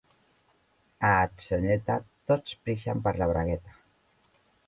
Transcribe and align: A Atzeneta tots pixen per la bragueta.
A 1.09 1.11
Atzeneta 1.25 1.97
tots 2.31 2.57
pixen 2.69 3.05
per 3.09 3.13
la 3.21 3.31
bragueta. 3.35 3.77